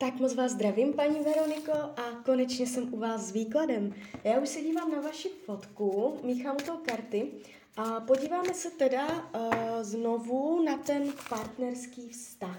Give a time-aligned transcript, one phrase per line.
[0.00, 3.94] Tak moc vás zdravím, paní Veroniko, a konečně jsem u vás s výkladem.
[4.24, 7.30] Já už se dívám na vaši fotku, míchám to karty
[7.76, 12.58] a podíváme se teda uh, znovu na ten partnerský vztah.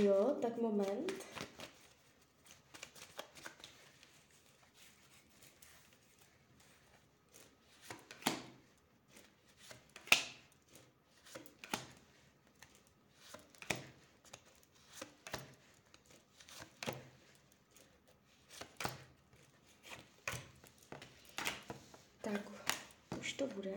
[0.00, 1.12] Jo, tak moment.
[22.22, 22.40] Tak,
[23.20, 23.74] už to bude.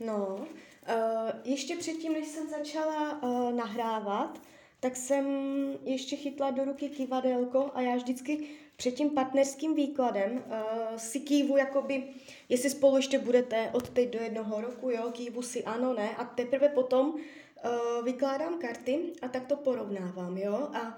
[0.00, 4.40] No, uh, ještě předtím, než jsem začala uh, nahrávat,
[4.80, 5.26] tak jsem
[5.84, 11.56] ještě chytla do ruky kivadelko a já vždycky před tím partnerským výkladem uh, si kývu,
[11.56, 12.04] jakoby,
[12.48, 16.24] jestli spolu ještě budete od teď do jednoho roku, jo, kývu si ano, ne, a
[16.24, 20.96] teprve potom uh, vykládám karty a tak to porovnávám, jo, a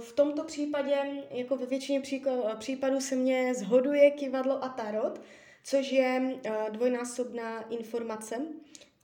[0.00, 0.96] v tomto případě,
[1.30, 2.02] jako ve většině
[2.58, 5.20] případů se mě zhoduje kivadlo a tarot,
[5.64, 8.36] což je uh, dvojnásobná informace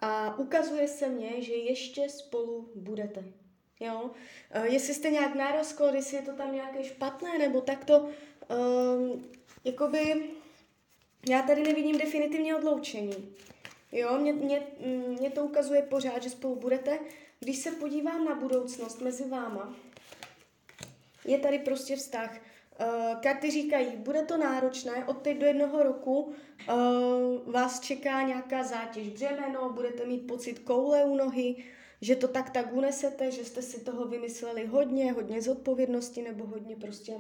[0.01, 3.25] a ukazuje se mně, že ještě spolu budete.
[3.81, 4.11] Jo?
[4.57, 9.21] Uh, jestli jste nějak na rozchod, jestli je to tam nějaké špatné, nebo takto, uh,
[9.65, 10.31] jakoby
[11.29, 13.35] já tady nevidím definitivně odloučení.
[13.93, 14.63] Jo, mě, mě,
[15.21, 16.99] mě to ukazuje pořád, že spolu budete.
[17.41, 19.77] Když se podívám na budoucnost mezi váma,
[21.25, 22.41] je tady prostě vztah.
[22.81, 28.63] Uh, karty říkají, bude to náročné, od teď do jednoho roku uh, vás čeká nějaká
[28.63, 31.65] zátěž, břemeno, budete mít pocit koule u nohy,
[32.01, 36.77] že to tak tak unesete, že jste si toho vymysleli hodně, hodně zodpovědnosti nebo hodně
[36.77, 37.19] prostě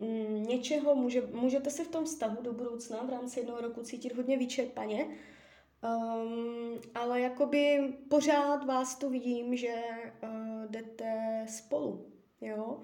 [0.00, 0.94] mm, něčeho.
[0.94, 5.04] Může, můžete se v tom vztahu do budoucna v rámci jednoho roku cítit hodně vyčerpaně,
[5.04, 9.74] um, ale jakoby pořád vás tu vidím, že
[10.22, 12.06] uh, jdete spolu,
[12.40, 12.82] jo.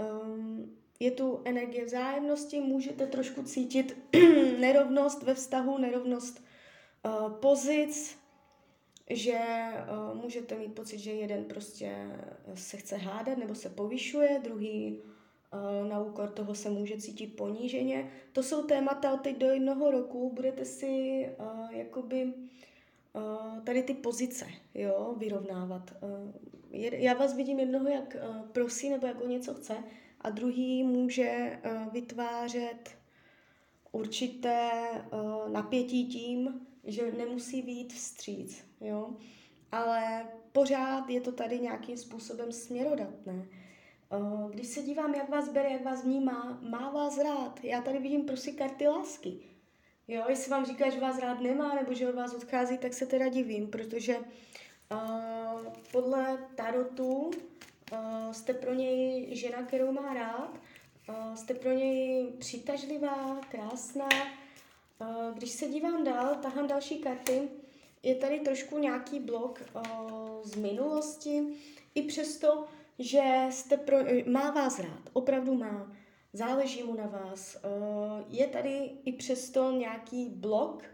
[0.00, 3.96] Um, je tu energie vzájemnosti, můžete trošku cítit
[4.58, 6.44] nerovnost ve vztahu, nerovnost
[7.04, 8.18] uh, pozic,
[9.10, 12.06] že uh, můžete mít pocit, že jeden prostě
[12.54, 18.10] se chce hádat nebo se povyšuje, druhý uh, na úkor toho se může cítit poníženě.
[18.32, 22.32] To jsou témata od teď do jednoho roku, budete si uh, jakoby
[23.64, 25.90] tady ty pozice jo, vyrovnávat.
[26.02, 26.32] Uh,
[26.72, 29.76] já vás vidím jednoho, jak uh, prosí nebo jak o něco chce,
[30.20, 31.60] a druhý může
[31.92, 32.90] vytvářet
[33.92, 34.70] určité
[35.52, 39.10] napětí tím, že nemusí být vstříc, jo.
[39.72, 43.48] Ale pořád je to tady nějakým způsobem směrodatné.
[44.50, 47.64] Když se dívám, jak vás bere, jak vás vnímá, má vás rád.
[47.64, 49.38] Já tady vidím prostě karty lásky.
[50.10, 53.06] Jo, jestli vám říká, že vás rád nemá, nebo že od vás odchází, tak se
[53.06, 57.30] teda divím, protože uh, podle tarotu
[57.92, 60.58] Uh, jste pro něj žena, kterou má rád,
[61.08, 64.08] uh, jste pro něj přitažlivá, krásná.
[65.00, 67.48] Uh, když se dívám dál, tahám další karty,
[68.02, 69.82] je tady trošku nějaký blok uh,
[70.44, 71.42] z minulosti,
[71.94, 72.64] i přesto,
[72.98, 73.96] že jste pro,
[74.26, 75.92] má vás rád, opravdu má,
[76.32, 77.56] záleží mu na vás.
[77.64, 80.84] Uh, je tady i přesto nějaký blok,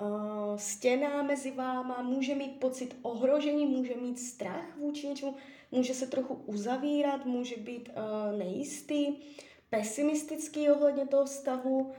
[0.00, 5.34] uh, stěna mezi váma, může mít pocit ohrožení, může mít strach vůči něčemu,
[5.70, 9.16] může se trochu uzavírat, může být uh, nejistý,
[9.70, 11.92] pesimistický ohledně toho vztahu,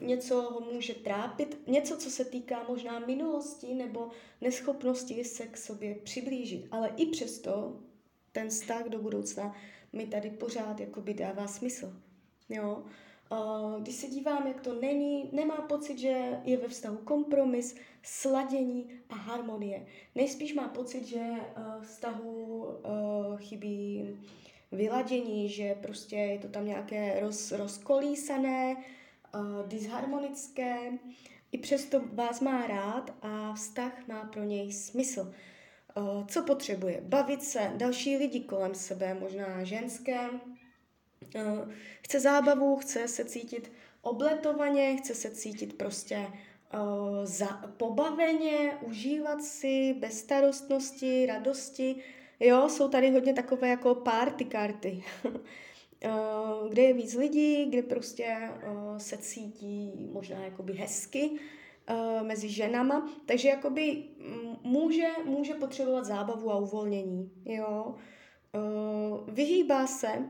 [0.00, 5.94] něco ho může trápit, něco, co se týká možná minulosti nebo neschopnosti se k sobě
[5.94, 6.66] přiblížit.
[6.70, 7.80] Ale i přesto
[8.32, 9.54] ten vztah do budoucna
[9.94, 11.92] mi tady pořád jakoby dává smysl.
[12.48, 12.84] Jo?
[13.80, 19.14] Když se dívám, jak to není, nemá pocit, že je ve vztahu kompromis, sladění a
[19.14, 19.86] harmonie.
[20.14, 21.24] Nejspíš má pocit, že
[21.80, 22.68] vztahu
[23.36, 24.08] chybí
[24.72, 28.76] vyladění, že prostě je to tam nějaké roz, rozkolísané,
[29.66, 30.76] disharmonické.
[31.52, 35.34] I přesto vás má rád a vztah má pro něj smysl.
[36.28, 37.00] Co potřebuje?
[37.00, 40.30] Bavit se, další lidi kolem sebe, možná ženské,
[41.34, 41.68] Eh,
[42.02, 46.26] chce zábavu, chce se cítit obletovaně, chce se cítit prostě
[46.74, 47.46] uh, za,
[47.76, 51.96] pobaveně, užívat si, bez starostnosti, radosti.
[52.40, 55.04] Jo, jsou tady hodně takové jako party karty,
[56.68, 58.50] kde je víc lidí, kde prostě
[58.98, 61.30] se cítí možná jakoby hezky
[61.90, 64.04] uh, mezi ženama, takže jakoby
[64.62, 67.94] může, může potřebovat zábavu a uvolnění, jo.
[68.54, 70.28] Uh, vyhýbá se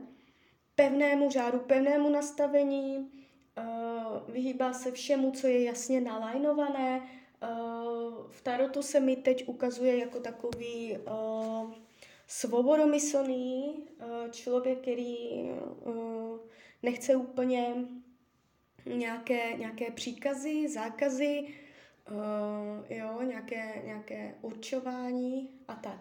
[0.75, 7.01] pevnému řádu, pevnému nastavení, uh, vyhýbá se všemu, co je jasně nalajnované,
[8.29, 10.97] v Tarotu se mi teď ukazuje jako takový
[12.27, 13.83] svobodomyslný
[14.31, 15.17] člověk, který
[16.83, 17.75] nechce úplně
[18.85, 21.47] nějaké, nějaké příkazy, zákazy,
[22.11, 25.99] uh, jo, nějaké, nějaké určování a tak.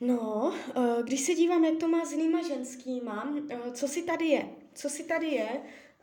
[0.00, 4.26] No, uh, když se dívám, jak to má s jinýma ženskýma, uh, co si tady
[4.26, 4.48] je?
[4.74, 5.60] Co si tady je?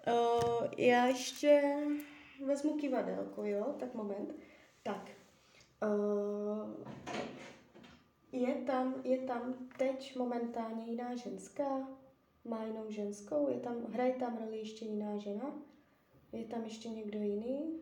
[0.07, 1.77] Uh, já ještě
[2.45, 3.75] vezmu kivadelko, jo?
[3.79, 4.35] Tak moment.
[4.83, 5.09] Tak.
[5.83, 6.83] Uh,
[8.31, 11.87] je tam, je tam teď momentálně jiná ženská?
[12.47, 13.49] Má jinou ženskou?
[13.49, 15.53] Je tam, hraje tam roli ještě jiná žena?
[16.31, 17.79] Je tam ještě někdo jiný?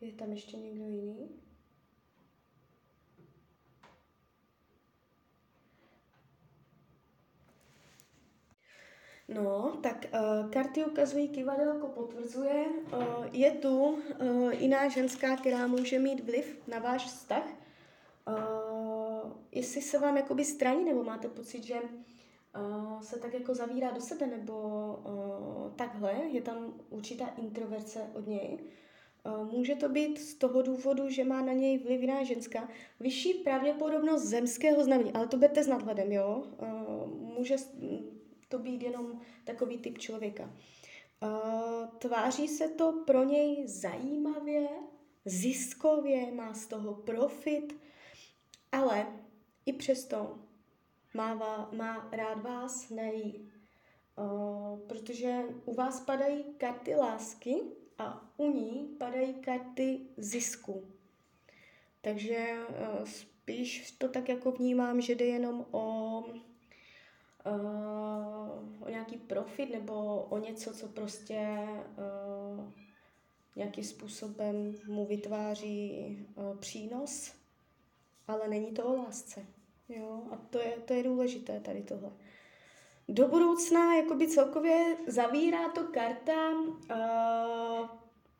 [0.00, 1.28] Je tam ještě někdo jiný?
[9.28, 12.66] No, tak uh, karty ukazují, kivadelko potvrzuje.
[12.92, 17.48] Uh, je tu uh, jiná ženská, která může mít vliv na váš vztah.
[18.28, 21.74] Uh, jestli se vám jakoby straní, nebo máte pocit, že
[22.58, 24.54] uh, se tak jako zavírá do sebe, nebo
[25.04, 28.58] uh, takhle, je tam určitá introverce od něj.
[29.26, 32.68] Uh, může to být z toho důvodu, že má na něj vliv jiná ženská.
[33.00, 36.42] Vyšší pravděpodobnost zemského znamení, ale to berte s nadhledem, jo.
[36.58, 37.56] Uh, může
[38.48, 40.50] to být jenom takový typ člověka.
[41.22, 44.68] Uh, tváří se to pro něj zajímavě,
[45.24, 47.74] ziskově, má z toho profit,
[48.72, 49.06] ale
[49.66, 50.38] i přesto
[51.16, 53.52] má, má rád vás, nejí.
[54.18, 57.62] Uh, protože u vás padají karty lásky
[57.98, 60.84] a u ní padají karty zisku.
[62.00, 66.18] Takže uh, spíš to tak jako vnímám, že jde jenom o
[67.46, 71.58] uh, o nějaký profit nebo o něco, co prostě
[71.98, 72.72] uh,
[73.56, 77.32] nějakým způsobem mu vytváří uh, přínos,
[78.26, 79.46] ale není to o lásce.
[79.88, 80.22] Jo?
[80.30, 82.10] A to je, to je důležité tady tohle.
[83.08, 87.88] Do budoucna jakoby celkově zavírá to karta uh,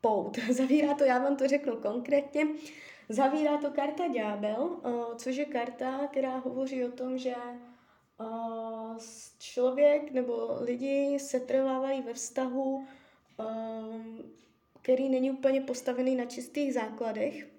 [0.00, 0.38] pout.
[0.50, 2.46] Zavírá to, já vám to řeknu konkrétně,
[3.08, 7.34] zavírá to karta ďábel, uh, což je karta, která hovoří o tom, že
[8.20, 8.98] uh,
[9.38, 12.86] člověk nebo lidi se trvávají ve vztahu,
[13.38, 14.32] um,
[14.82, 17.55] který není úplně postavený na čistých základech, uh,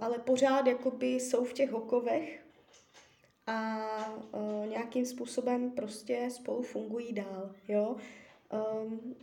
[0.00, 2.46] ale pořád jakoby jsou v těch hokovech
[3.46, 3.86] a
[4.32, 7.54] uh, nějakým způsobem prostě spolu fungují dál.
[7.68, 7.96] Jo?
[8.82, 9.14] Um,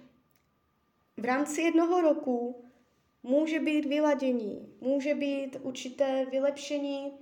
[1.17, 2.65] v rámci jednoho roku
[3.23, 7.13] může být vyladění, může být určité vylepšení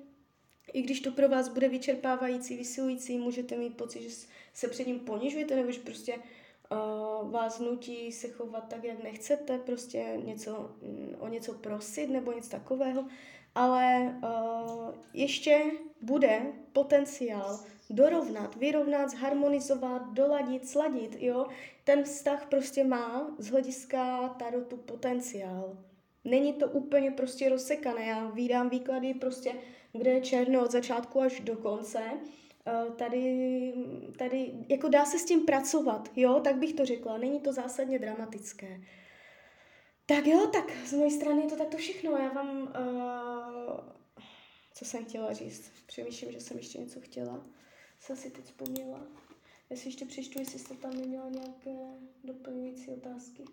[0.74, 4.10] i když to pro vás bude vyčerpávající, vysilující, můžete mít pocit, že
[4.54, 6.22] se před ním ponižujete, nebo že prostě uh,
[7.32, 12.50] vás nutí se chovat tak, jak nechcete, prostě něco, um, o něco prosit nebo něco
[12.50, 13.06] takového,
[13.56, 15.62] ale uh, ještě
[16.02, 16.42] bude
[16.74, 17.60] potenciál
[17.90, 21.48] dorovnat, vyrovnat, zharmonizovat, doladit, sladit, jo.
[21.84, 25.78] Ten vztah prostě má z hlediska tarotu potenciál.
[26.26, 29.54] Není to úplně prostě rozsekané, já vídám výklady prostě
[29.98, 32.02] kde je černo od začátku až do konce.
[32.68, 33.74] Eh, tady,
[34.18, 38.00] tady, jako dá se s tím pracovat, jo, tak bych to řekla, není to zásadně
[38.00, 38.82] dramatické.
[40.06, 42.12] Tak jo, tak z mojej strany je to takto všechno.
[42.12, 43.80] Já vám, uh,
[44.74, 47.46] co jsem chtěla říct, přemýšlím, že jsem ještě něco chtěla.
[48.00, 49.08] Jsem si teď vzpomněla.
[49.70, 51.76] Já si ještě přečtu, jestli jste tam neměla nějaké
[52.24, 53.46] doplňující otázky.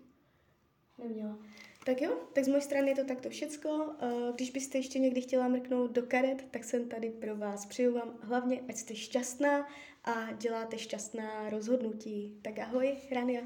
[0.99, 1.39] Neměla.
[1.85, 3.95] Tak jo, tak z mojej strany je to takto všecko.
[4.01, 7.67] Eh, když byste ještě někdy chtěla mrknout do karet, tak jsem tady pro vás.
[7.67, 9.69] Přeju vám hlavně, ať jste šťastná
[10.05, 12.39] a děláte šťastná rozhodnutí.
[12.43, 13.43] Tak ahoj, Rania.